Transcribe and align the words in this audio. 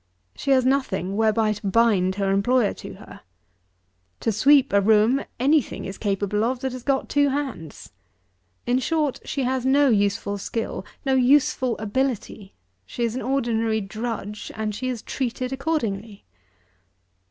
She 0.35 0.49
has 0.49 0.65
nothing 0.65 1.15
whereby 1.15 1.53
to 1.53 1.67
bind 1.67 2.15
her 2.15 2.31
employer 2.31 2.73
to 2.73 2.95
her. 2.95 3.21
To 4.21 4.31
sweep 4.31 4.73
a 4.73 4.81
room 4.81 5.23
any 5.39 5.61
thing 5.61 5.85
is 5.85 5.99
capable 5.99 6.43
of 6.43 6.61
that 6.61 6.71
has 6.71 6.81
got 6.81 7.07
two 7.07 7.29
hands. 7.29 7.91
In 8.65 8.79
short, 8.79 9.19
she 9.25 9.43
has 9.43 9.63
no 9.63 9.89
useful 9.89 10.39
skill, 10.39 10.83
no 11.05 11.13
useful 11.13 11.77
ability; 11.77 12.55
she 12.87 13.03
is 13.03 13.13
an 13.15 13.21
ordinary 13.21 13.79
drudge, 13.79 14.51
and 14.55 14.73
she 14.73 14.89
is 14.89 15.03
treated 15.03 15.53
accordingly. 15.53 16.25